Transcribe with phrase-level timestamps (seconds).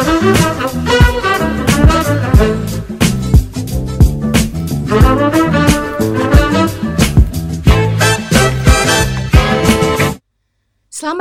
[0.00, 0.77] Thank.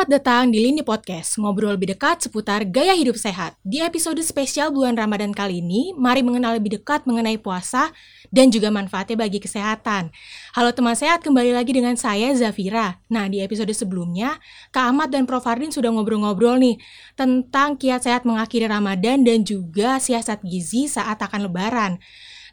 [0.08, 3.60] Selamat datang di Lini Podcast, ngobrol lebih dekat seputar gaya hidup sehat.
[3.60, 7.92] Di episode spesial bulan Ramadan kali ini, mari mengenal lebih dekat mengenai puasa
[8.32, 10.08] dan juga manfaatnya bagi kesehatan.
[10.56, 13.04] Halo teman sehat, kembali lagi dengan saya Zafira.
[13.12, 14.40] Nah, di episode sebelumnya,
[14.72, 15.44] Kak Ahmad dan Prof.
[15.44, 16.80] Fardin sudah ngobrol-ngobrol nih
[17.20, 22.00] tentang kiat sehat mengakhiri Ramadan dan juga siasat gizi saat akan lebaran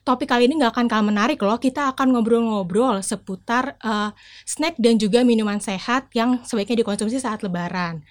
[0.05, 1.57] topik kali ini nggak akan kalah menarik loh.
[1.57, 4.13] Kita akan ngobrol-ngobrol seputar uh,
[4.45, 8.05] snack dan juga minuman sehat yang sebaiknya dikonsumsi saat lebaran.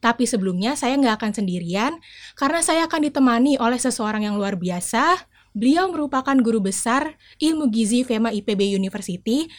[0.00, 2.00] Tapi sebelumnya saya nggak akan sendirian
[2.38, 5.28] karena saya akan ditemani oleh seseorang yang luar biasa.
[5.50, 9.50] Beliau merupakan guru besar ilmu gizi FEMA IPB University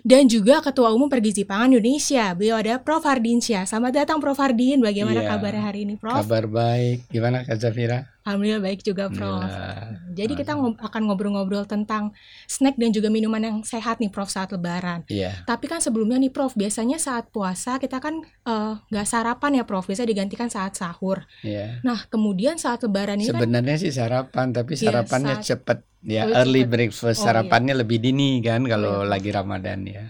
[0.00, 2.32] dan juga Ketua Umum Pergizi Pangan Indonesia.
[2.32, 3.04] Beliau ada Prof.
[3.04, 3.68] Hardinsyah.
[3.68, 4.38] Selamat datang Prof.
[4.38, 4.80] Hardin.
[4.80, 6.24] Bagaimana iya, kabar hari ini Prof?
[6.24, 7.10] Kabar baik.
[7.12, 8.08] Gimana Kak Zafira?
[8.30, 9.42] Alhamdulillah baik juga Prof.
[9.42, 12.14] Ya, Jadi kita ngob akan ngobrol-ngobrol tentang
[12.46, 15.02] snack dan juga minuman yang sehat nih Prof saat lebaran.
[15.10, 15.42] Iya.
[15.42, 19.64] Tapi kan sebelumnya nih Prof, biasanya saat puasa kita kan eh, nggak uh, sarapan ya
[19.66, 21.26] Prof, biasa digantikan saat sahur.
[21.42, 21.82] Iya.
[21.82, 25.48] Nah kemudian saat lebaran ini kan Sebenarnya kan, sih sarapan, tapi iya, sarapannya ya, saat,
[25.50, 26.72] cepet ya oh, early cepet.
[26.72, 27.18] breakfast.
[27.20, 27.80] Oh, sarapannya iya.
[27.82, 29.10] lebih dini kan kalau oh, iya.
[29.10, 30.04] lagi Ramadan ya.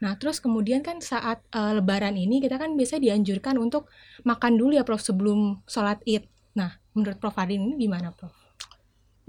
[0.00, 3.92] Nah, terus kemudian kan saat uh, lebaran ini kita kan biasa dianjurkan untuk
[4.24, 6.24] makan dulu ya Prof sebelum sholat Id.
[6.94, 8.34] Menurut Prof Adin ini gimana Prof?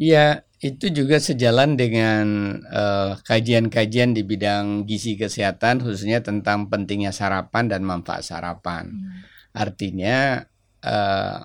[0.02, 7.14] Iya, itu juga sejalan dengan kajian eh, kajian-kajian di bidang gizi kesehatan khususnya tentang pentingnya
[7.14, 8.90] sarapan dan manfaat sarapan.
[8.90, 9.22] Hmm.
[9.52, 10.48] Artinya
[10.80, 11.44] uh,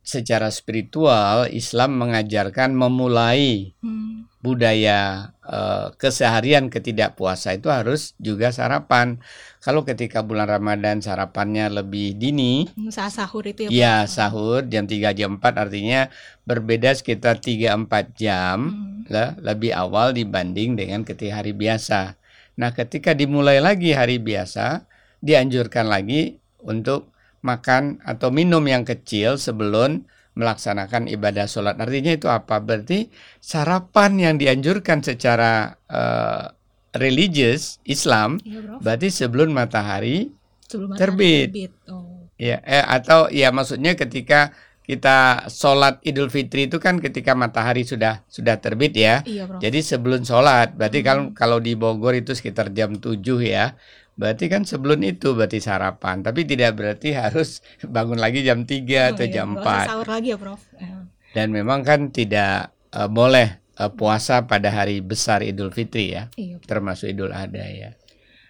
[0.00, 4.27] secara spiritual Islam mengajarkan memulai hmm.
[4.38, 9.18] Budaya uh, keseharian ketidakpuasa itu harus juga sarapan.
[9.58, 13.70] Kalau ketika bulan Ramadan sarapannya lebih dini, hmm, saat sahur itu ya.
[13.70, 16.06] Iya, sahur jam 3 jam 4 artinya
[16.46, 19.10] berbeda sekitar 3 4 jam hmm.
[19.10, 22.14] lah, lebih awal dibanding dengan ketika hari biasa.
[22.58, 24.86] Nah, ketika dimulai lagi hari biasa,
[25.18, 27.10] dianjurkan lagi untuk
[27.42, 30.06] makan atau minum yang kecil sebelum
[30.38, 31.74] melaksanakan ibadah sholat.
[31.82, 32.62] Artinya itu apa?
[32.62, 33.10] Berarti
[33.42, 36.54] sarapan yang dianjurkan secara uh,
[36.94, 40.30] religius Islam, ya, berarti sebelum matahari
[40.70, 41.50] sebelum terbit.
[41.50, 41.72] terbit.
[41.90, 42.30] Oh.
[42.38, 44.54] Ya, eh, atau ya maksudnya ketika
[44.88, 49.20] kita sholat Idul Fitri itu kan ketika matahari sudah sudah terbit ya.
[49.26, 51.06] Iya, Jadi sebelum sholat, berarti hmm.
[51.06, 53.76] kalau kalau di Bogor itu sekitar jam 7 ya.
[54.18, 59.02] Berarti kan sebelum itu berarti sarapan, tapi tidak berarti harus bangun lagi jam 3 oh,
[59.14, 59.32] atau iya.
[59.32, 59.62] jam 4.
[59.86, 60.60] Sahur lagi ya, Prof.
[60.74, 61.06] Ya.
[61.38, 66.26] Dan memang kan tidak uh, boleh uh, puasa pada hari besar Idul Fitri ya.
[66.34, 67.94] Iya, termasuk Idul Adha ya.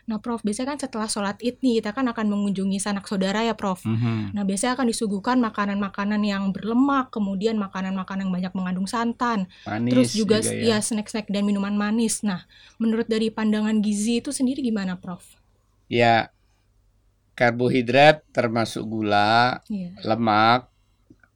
[0.08, 3.52] Nah, Prof, biasanya kan setelah sholat id nih, kita kan akan mengunjungi sanak saudara ya,
[3.52, 3.84] Prof.
[3.84, 4.20] Mm -hmm.
[4.32, 10.10] Nah, biasanya akan disuguhkan makanan-makanan yang berlemak, kemudian makanan-makanan yang banyak mengandung santan, manis terus
[10.16, 12.24] juga, juga ya, ya snack-snack dan minuman manis.
[12.24, 12.48] Nah,
[12.80, 15.37] menurut dari pandangan gizi itu sendiri gimana, Prof?
[15.88, 16.30] Ya
[17.34, 19.94] karbohidrat termasuk gula, yeah.
[20.02, 20.68] lemak,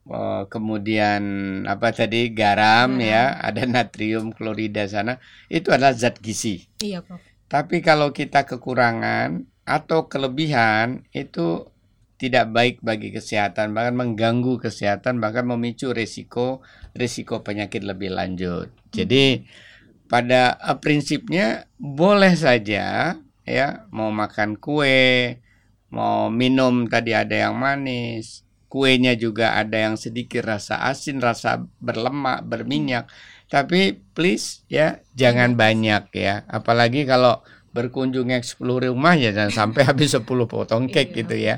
[0.09, 1.23] oh, kemudian
[1.63, 3.39] apa tadi garam yeah.
[3.39, 6.67] ya, ada natrium klorida sana, itu adalah zat gizi.
[6.83, 7.23] Iya, Prof.
[7.47, 11.69] Tapi kalau kita kekurangan atau kelebihan itu
[12.17, 16.63] tidak baik bagi kesehatan, bahkan mengganggu kesehatan, bahkan memicu risiko
[16.95, 18.71] risiko penyakit lebih lanjut.
[18.89, 19.43] Jadi
[20.07, 25.39] pada uh, prinsipnya boleh saja ya mau makan kue
[25.93, 28.41] mau minum tadi ada yang manis.
[28.65, 33.05] Kuenya juga ada yang sedikit rasa asin rasa berlemak berminyak.
[33.45, 36.41] Tapi please ya jangan banyak ya.
[36.49, 41.17] Apalagi kalau berkunjung yang 10 rumah ya jangan sampai habis 10 potong cake iya.
[41.21, 41.55] gitu ya.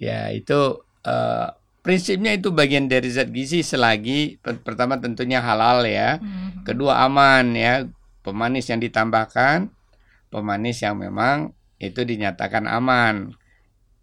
[0.00, 1.48] Ya itu uh,
[1.84, 6.16] prinsipnya itu bagian dari zat gizi selagi pertama tentunya halal ya.
[6.16, 6.64] Hmm.
[6.64, 7.84] kedua aman ya
[8.24, 9.68] pemanis yang ditambahkan
[10.30, 11.52] pemanis yang memang
[11.82, 13.34] itu dinyatakan aman.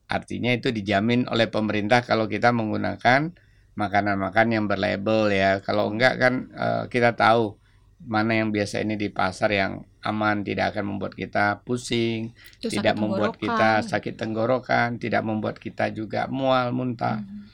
[0.08, 3.32] Artinya itu dijamin oleh pemerintah kalau kita menggunakan
[3.76, 5.60] makanan-makanan yang berlabel ya.
[5.63, 7.56] Kalau enggak kan uh, kita tahu
[8.04, 12.31] mana yang biasa ini di pasar yang aman tidak akan membuat kita pusing,
[12.62, 17.19] itu tidak membuat kita sakit tenggorokan, tidak membuat kita juga mual, muntah.
[17.19, 17.50] Hmm.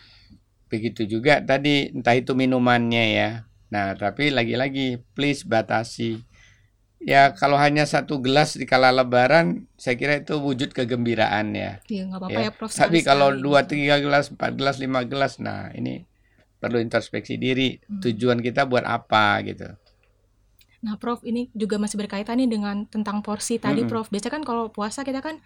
[0.68, 3.30] Begitu juga tadi entah itu minumannya ya.
[3.74, 6.21] Nah, tapi lagi-lagi please batasi
[7.03, 11.71] Ya kalau hanya satu gelas di kala lebaran, saya kira itu wujud kegembiraan ya.
[11.91, 12.71] Iya nggak apa-apa ya, ya Prof.
[12.71, 16.07] Tapi kalau dua tiga gelas, empat gelas, lima gelas, nah ini
[16.63, 17.75] perlu introspeksi diri.
[17.91, 18.00] Hmm.
[18.00, 19.67] Tujuan kita buat apa gitu.
[20.83, 23.91] Nah, Prof, ini juga masih berkaitan nih dengan tentang porsi tadi, Mm-mm.
[23.91, 24.11] Prof.
[24.11, 25.39] Biasanya kan kalau puasa kita kan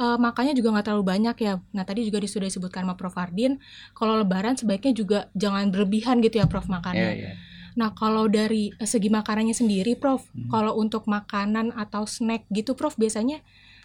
[0.00, 1.60] eh, makannya juga nggak terlalu banyak ya.
[1.76, 3.60] Nah, tadi juga sudah disebutkan sama Prof Ardin,
[3.92, 7.20] kalau Lebaran sebaiknya juga jangan berlebihan gitu ya, Prof, makannya.
[7.20, 7.32] iya.
[7.78, 10.50] Nah, kalau dari segi makanannya sendiri, Prof, Hmm.
[10.50, 13.38] kalau untuk makanan atau snack gitu, Prof, biasanya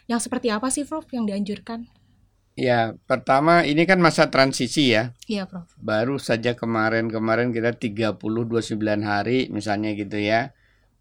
[0.09, 1.85] yang seperti apa sih, Prof, yang dianjurkan?
[2.53, 5.13] Ya, pertama ini kan masa transisi ya.
[5.25, 5.69] Iya, Prof.
[5.77, 10.53] Baru saja kemarin-kemarin kita 30 29 hari misalnya gitu ya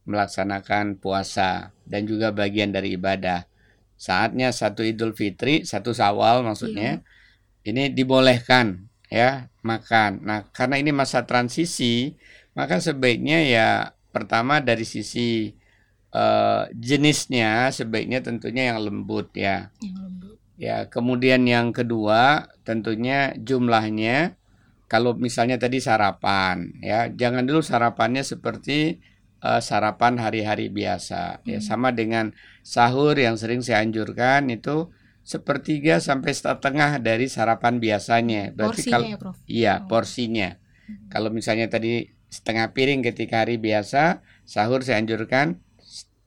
[0.08, 3.46] melaksanakan puasa dan juga bagian dari ibadah.
[4.00, 7.04] Saatnya satu Idul Fitri, satu Sawal maksudnya.
[7.62, 10.24] Ini dibolehkan ya makan.
[10.26, 12.18] Nah, karena ini masa transisi,
[12.52, 13.68] maka sebaiknya ya
[14.12, 15.52] pertama dari sisi
[16.12, 19.72] eh, jenisnya sebaiknya tentunya yang lembut ya.
[19.80, 20.36] Yang lembut.
[20.60, 24.36] Ya, kemudian yang kedua tentunya jumlahnya
[24.86, 29.00] kalau misalnya tadi sarapan ya, jangan dulu sarapannya seperti
[29.42, 31.64] eh, sarapan hari-hari biasa ya, Hmm.
[31.64, 32.30] sama dengan
[32.62, 34.92] sahur yang sering saya anjurkan itu
[35.24, 38.52] sepertiga sampai setengah dari sarapan biasanya.
[38.54, 39.36] Berarti Porsinya kalau ya, Prof.
[39.48, 39.86] iya, Oh.
[39.88, 40.48] porsinya.
[40.86, 41.08] Hmm.
[41.10, 45.60] Kalau misalnya tadi setengah piring ketika hari biasa, sahur saya anjurkan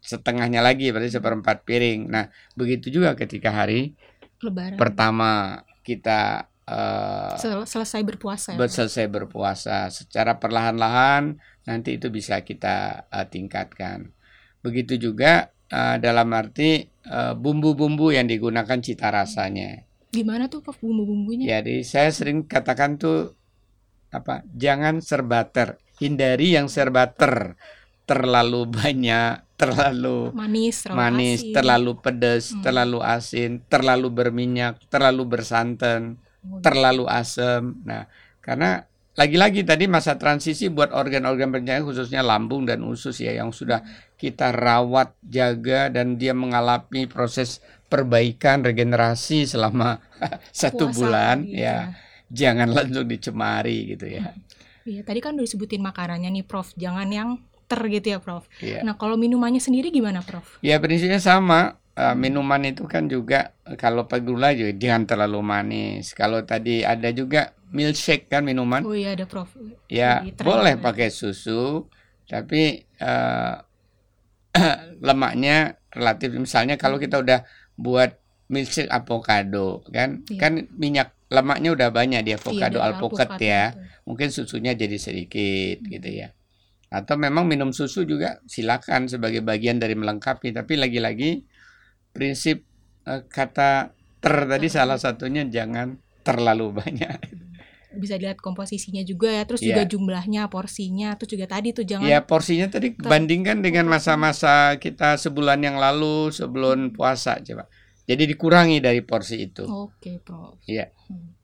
[0.06, 2.06] setengahnya lagi berarti seperempat piring.
[2.14, 3.98] Nah, begitu juga ketika hari
[4.46, 4.78] Lebaran.
[4.78, 13.10] pertama kita eh, Sel- selesai berpuasa ya, selesai berpuasa secara perlahan-lahan nanti itu bisa kita
[13.10, 14.14] eh, tingkatkan.
[14.62, 16.86] Begitu juga eh, dalam arti
[17.38, 19.86] bumbu-bumbu yang digunakan cita rasanya.
[20.10, 21.62] Gimana tuh, Prof, bumbu-bumbunya?
[21.62, 23.38] Jadi saya sering katakan tuh
[24.10, 24.42] apa?
[24.58, 27.56] Jangan serba ter, hindari yang serba ter.
[28.06, 31.54] Terlalu banyak, terlalu Manis, terlalu manis, asin.
[31.58, 32.62] terlalu pedas, Hmm.
[32.62, 36.22] terlalu asin, terlalu berminyak, terlalu bersantan,
[36.62, 37.82] terlalu asam.
[37.82, 38.06] Nah,
[38.46, 38.86] karena
[39.18, 43.82] lagi-lagi tadi masa transisi buat organ-organ pencernaan khususnya lambung dan usus ya yang sudah
[44.22, 47.58] kita rawat, jaga dan dia mengalami proses
[47.90, 49.98] perbaikan regenerasi selama
[50.54, 51.78] satu puasa bulan tadi, ya
[52.30, 54.36] jangan langsung dicemari gitu ya.
[54.86, 56.70] Iya, tadi kan udah disebutin makanannya nih, Prof.
[56.78, 58.46] Jangan yang ter gitu ya, Prof.
[58.62, 58.86] Iya.
[58.86, 60.62] Nah, kalau minumannya sendiri gimana, Prof?
[60.62, 61.82] Ya prinsipnya sama.
[61.96, 66.12] Eh, minuman itu kan juga kalau pegula juga jangan terlalu manis.
[66.14, 69.48] Kalau tadi ada juga milkshake kan minuman, Oh iya, ada Prof.
[69.88, 71.88] ya tren boleh pakai susu,
[72.28, 73.54] tapi eh,
[75.08, 76.36] lemaknya relatif.
[76.36, 77.48] Misalnya kalau kita udah
[77.80, 78.20] buat
[78.52, 80.40] milkshake avocado kan, Iya.
[80.40, 83.64] kan minyak lemaknya udah banyak di avocado Iya, alpukat alpukat ya.
[83.72, 83.85] gitu.
[84.06, 85.90] Mungkin susunya jadi sedikit Hmm.
[85.90, 86.30] gitu ya.
[86.94, 91.44] Atau memang minum susu juga silakan sebagai bagian dari melengkapi, tapi lagi-lagi
[92.14, 92.64] prinsip
[93.06, 94.74] eh, kata ter tadi Ter.
[94.82, 97.18] salah satunya jangan terlalu banyak.
[97.96, 99.72] Bisa dilihat komposisinya juga ya, terus Iya.
[99.72, 105.16] juga jumlahnya, porsinya, terus juga tadi tuh jangan Ya porsinya tadi bandingkan dengan masa-masa kita
[105.22, 107.70] sebulan yang lalu sebelum puasa coba.
[108.10, 109.64] Jadi dikurangi dari porsi itu.
[109.70, 110.60] Oke, Prof.
[110.66, 110.90] Iya.
[111.08, 111.35] Hmm.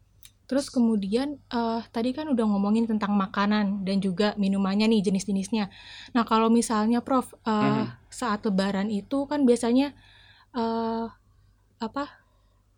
[0.52, 5.72] Terus kemudian eh tadi kan udah ngomongin tentang makanan dan juga minumannya nih jenis-jenisnya.
[6.12, 7.88] Nah, kalau misalnya Prof eh Mhm.
[8.12, 9.96] saat lebaran itu kan biasanya
[10.58, 11.08] eh
[11.82, 12.04] apa?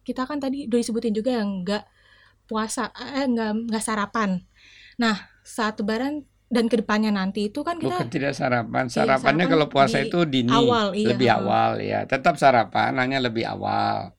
[0.07, 1.83] Kita kan tadi udah disebutin juga yang enggak
[2.49, 4.29] puasa eh enggak enggak sarapan.
[5.01, 5.15] Nah,
[5.45, 8.85] saat lebaran dan ke depannya nanti itu kan kita Bukan tidak sarapan.
[8.93, 11.99] Iya, Sarapannya sarapan kalau puasa di itu dini, awal, iya, lebih awal ya.
[12.11, 14.13] Tetap sarapan hanya lebih awal.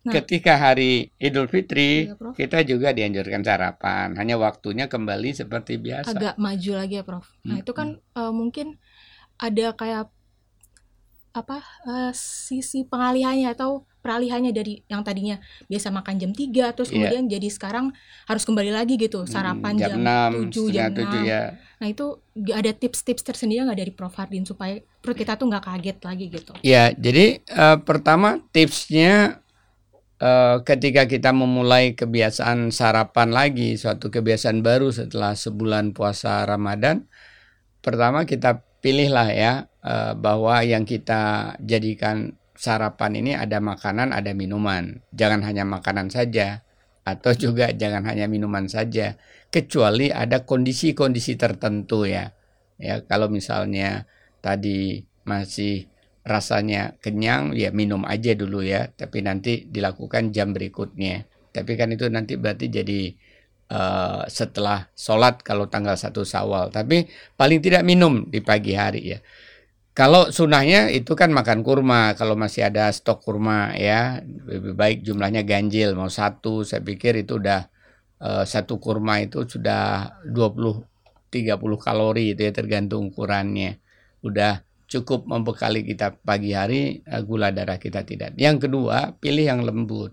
[0.00, 0.16] Nah.
[0.16, 2.32] Ketika hari Idul Fitri, Prof.
[2.32, 4.16] kita juga dianjurkan sarapan.
[4.16, 6.16] Hanya waktunya kembali seperti biasa.
[6.16, 7.28] agak maju lagi ya, Prof.
[7.44, 8.80] Nah, Hmm, itu kan eh, mungkin
[9.36, 10.08] ada kayak
[11.30, 15.36] apa eh, sisi pengalihannya atau peralihannya dari yang tadinya
[15.68, 16.96] biasa makan jam 3 terus Iya.
[16.96, 17.92] kemudian jadi sekarang
[18.26, 21.28] harus kembali lagi gitu Hmm, sarapan jam, jam, 6, 7 jam setengah 7 6.
[21.28, 21.42] ya.
[21.80, 22.06] Nah, itu
[22.50, 26.52] ada tips-tips tersendiri nggak dari Prof Hardin supaya perut kita tuh nggak kaget lagi gitu.
[26.60, 29.38] Ya, jadi eh, pertama tipsnya
[30.20, 37.08] eh, ketika kita memulai kebiasaan sarapan lagi, suatu kebiasaan baru setelah sebulan puasa Ramadan,
[37.80, 45.00] pertama kita pilihlah ya eh, bahwa yang kita jadikan sarapan ini ada makanan, ada minuman.
[45.16, 46.60] Jangan hanya makanan saja
[47.00, 49.16] atau juga jangan hanya minuman saja,
[49.48, 52.36] kecuali ada kondisi-kondisi tertentu ya.
[52.80, 54.08] Ya, kalau misalnya
[54.40, 55.89] tadi masih
[56.24, 58.90] rasanya kenyang ya minum aja dulu ya.
[58.92, 61.24] Tapi nanti dilakukan jam berikutnya.
[61.50, 63.00] Tapi kan itu nanti berarti jadi
[63.70, 67.06] eh, setelah sholat kalau tanggal 1 sawal tapi
[67.38, 69.18] paling tidak minum di pagi hari ya.
[69.90, 72.14] Kalau sunahnya itu kan makan kurma.
[72.14, 75.98] Kalau masih ada stok kurma ya lebih baik jumlahnya ganjil.
[75.98, 77.60] Mau satu saya pikir itu udah
[78.22, 80.86] eh, satu kurma itu sudah 20
[81.30, 83.78] 30 kalori itu ya tergantung ukurannya.
[84.26, 88.34] Udah cukup membekali kita pagi hari uh, gula darah kita tidak.
[88.34, 90.10] Yang kedua, pilih yang lembut.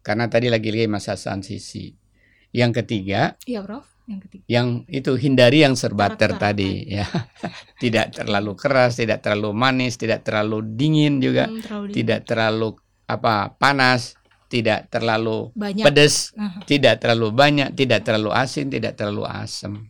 [0.00, 1.92] Karena tadi lagi-lagi masa transisi.
[2.50, 3.84] Yang ketiga, Iya, Prof.
[4.04, 4.44] Yang ketiga.
[4.46, 7.08] yang itu hindari yang serba Karakter tadi ya.
[7.82, 12.68] tidak terlalu keras, tidak terlalu manis, tidak terlalu dingin juga, Hmm, terlalu di- tidak terlalu
[13.04, 14.16] apa panas,
[14.46, 15.82] tidak terlalu banyak.
[15.82, 16.62] pedas, Aha.
[16.64, 19.88] tidak terlalu banyak, tidak terlalu asin, tidak terlalu asam.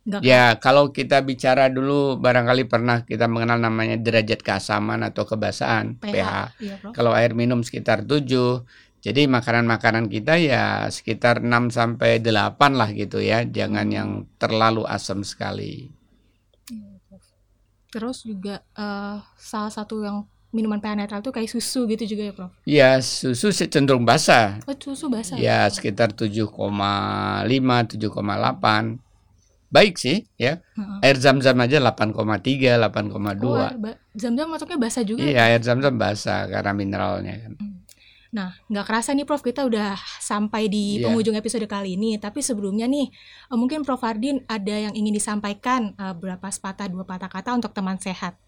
[0.00, 0.16] Hmm, gitu.
[0.16, 6.00] Nggak Ya, kalau kita bicara dulu barangkali pernah kita mengenal namanya derajat keasaman atau kebasahan,
[6.00, 6.08] pH.
[6.08, 6.32] pH.
[6.58, 6.74] Iya.
[6.92, 8.64] Kalau air minum sekitar 7.
[9.00, 13.44] Jadi makanan-makanan kita ya sekitar 6 sampai 8 lah gitu ya.
[13.44, 13.96] Jangan Hmm.
[13.96, 15.88] yang terlalu asam sekali.
[16.68, 17.00] Iya.
[17.90, 22.32] Terus juga eh, salah satu yang minuman pH netral tuh kayak susu gitu juga ya,
[22.34, 22.52] Prof.
[22.66, 24.58] Ya, susu cenderung basah.
[24.66, 25.38] Oh, susu basah.
[25.38, 28.98] Ya, sekitar 7,5, 7,8.
[29.70, 30.58] Baik sih ya.
[30.74, 30.98] Heeh.
[31.06, 33.46] Air zam-zam aja 8,3, 8,2.
[33.46, 35.22] Oh, air ba- zam-zam masuknya basah juga.
[35.22, 37.54] Iya, air zam-zam basah karena mineralnya kan.
[38.30, 41.10] Nah, nggak kerasa nih Prof, kita udah sampai di Iya.
[41.10, 42.14] penghujung episode kali ini.
[42.18, 43.10] Tapi sebelumnya nih,
[43.46, 47.70] eh, mungkin Prof Hardin ada yang ingin disampaikan eh, berapa sepatah dua patah kata untuk
[47.70, 48.38] teman sehat.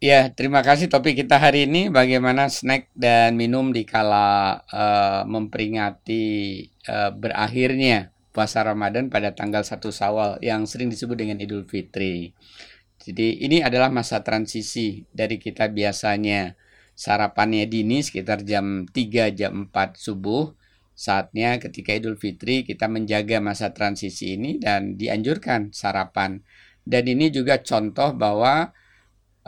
[0.00, 6.26] Ya, terima kasih topik kita hari ini bagaimana snack dan minum di kala eh, memperingati
[6.66, 12.30] eh, berakhirnya puasa Ramadan pada tanggal 1 Sawal yang sering disebut dengan Idul Fitri.
[13.00, 16.54] Jadi ini adalah masa transisi dari kita biasanya
[16.92, 20.52] sarapannya dini sekitar jam 3 jam 4 subuh.
[20.92, 26.44] Saatnya ketika Idul Fitri kita menjaga masa transisi ini dan dianjurkan sarapan.
[26.84, 28.68] Dan ini juga contoh bahwa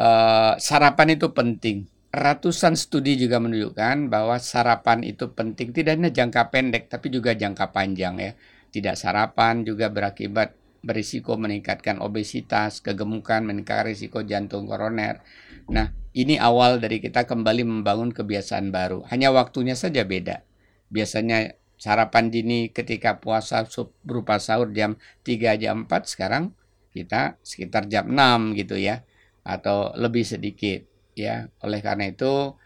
[0.00, 1.84] eh, sarapan itu penting.
[2.12, 7.68] Ratusan studi juga menunjukkan bahwa sarapan itu penting tidak hanya jangka pendek tapi juga jangka
[7.72, 8.32] panjang ya.
[8.72, 15.22] Tidak sarapan juga berakibat berisiko meningkatkan obesitas, kegemukan, meningkatkan risiko jantung koroner.
[15.70, 19.06] Nah, ini awal dari kita kembali membangun kebiasaan baru.
[19.08, 20.42] Hanya waktunya saja beda.
[20.90, 23.62] Biasanya sarapan dini ketika puasa
[24.02, 26.54] berupa sahur jam 3 jam 4 sekarang
[26.94, 29.06] kita sekitar jam 6 gitu ya
[29.46, 30.82] atau lebih sedikit
[31.14, 31.46] ya.
[31.62, 32.58] Oleh karena itu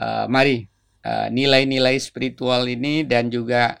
[0.00, 0.64] eh, mari
[1.04, 3.78] eh, nilai-nilai spiritual ini dan juga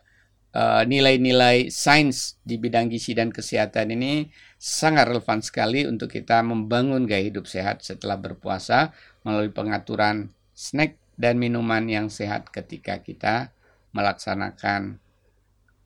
[0.58, 4.26] eh, nilai-nilai sains di bidang gizi dan kesehatan ini
[4.58, 8.90] sangat relevan sekali untuk kita membangun gaya hidup sehat setelah berpuasa
[9.22, 13.54] melalui pengaturan snack dan minuman yang sehat ketika kita
[13.94, 14.98] melaksanakan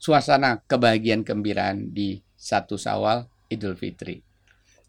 [0.01, 4.19] suasana kebahagiaan gembiraan di satu Sawal Idul Fitri.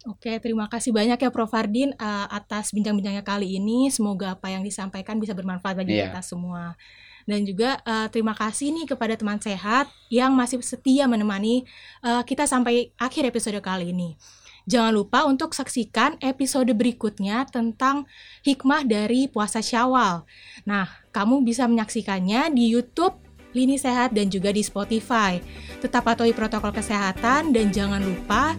[0.03, 3.87] Oke, terima kasih banyak ya Prof Hardin eh, atas bincang-bincangnya kali ini.
[3.87, 6.11] Semoga apa yang disampaikan bisa bermanfaat bagi Iya.
[6.11, 6.75] kita semua.
[7.23, 11.63] Dan juga eh, terima kasih nih kepada teman sehat yang masih setia menemani
[12.03, 14.15] eh, kita sampai akhir episode kali ini.
[14.63, 18.07] Jangan lupa untuk saksikan episode berikutnya tentang
[18.47, 20.23] hikmah dari puasa Syawal.
[20.63, 23.19] Nah, kamu bisa menyaksikannya di YouTube
[23.51, 25.43] Lini Sehat dan juga di Spotify.
[25.83, 28.55] Tetap patuhi protokol kesehatan dan jangan lupa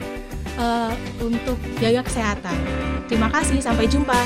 [0.60, 0.92] eh,
[1.24, 2.56] untuk jaga kesehatan.
[3.08, 4.20] Terima kasih, sampai jumpa.